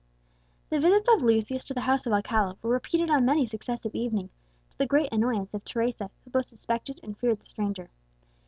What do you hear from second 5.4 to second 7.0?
of Teresa, who both suspected